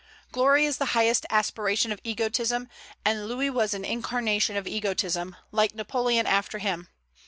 [0.31, 2.67] Glory is the highest aspiration of egotism,
[3.05, 6.87] and Louis was an incarnation of egotism, like Napoleon after him.